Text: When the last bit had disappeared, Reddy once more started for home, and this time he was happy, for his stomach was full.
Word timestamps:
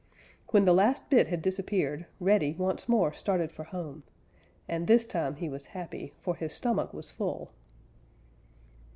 When 0.47 0.65
the 0.65 0.73
last 0.73 1.11
bit 1.11 1.27
had 1.27 1.43
disappeared, 1.43 2.07
Reddy 2.19 2.55
once 2.57 2.89
more 2.89 3.13
started 3.13 3.51
for 3.51 3.65
home, 3.65 4.01
and 4.67 4.87
this 4.87 5.05
time 5.05 5.35
he 5.35 5.47
was 5.47 5.67
happy, 5.77 6.11
for 6.17 6.33
his 6.35 6.53
stomach 6.53 6.91
was 6.91 7.11
full. 7.11 7.51